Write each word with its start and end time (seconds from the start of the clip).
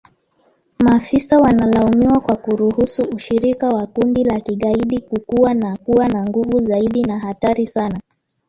Maafisa 0.83 1.37
wanalaumiwa 1.37 2.19
kwa 2.19 2.35
kuruhusu 2.35 3.01
ushirika 3.15 3.69
wa 3.69 3.87
kundi 3.87 4.23
la 4.23 4.39
kigaidi 4.39 5.01
kukua 5.01 5.53
na 5.53 5.77
kuwa 5.77 6.07
na 6.09 6.23
nguvu 6.23 6.65
zaidi 6.65 7.03
na 7.03 7.19
hatari 7.19 7.67
sana 7.67 7.99